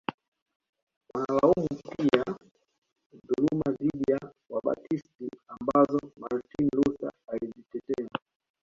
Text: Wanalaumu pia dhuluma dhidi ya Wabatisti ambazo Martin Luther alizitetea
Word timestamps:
Wanalaumu 1.13 1.67
pia 1.91 2.23
dhuluma 3.25 3.67
dhidi 3.79 4.03
ya 4.11 4.19
Wabatisti 4.49 5.29
ambazo 5.47 5.99
Martin 6.17 6.69
Luther 6.75 7.11
alizitetea 7.27 8.09